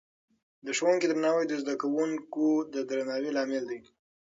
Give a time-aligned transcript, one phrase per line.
[0.65, 3.79] د ښوونکې درناوی د زده کوونکو د درناوي لامل دی.